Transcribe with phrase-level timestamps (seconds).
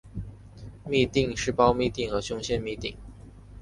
[0.87, 2.95] 嘧啶是胞嘧啶和胸腺嘧啶。